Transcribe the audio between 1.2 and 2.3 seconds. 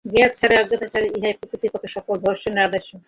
প্রকৃতপক্ষে সকল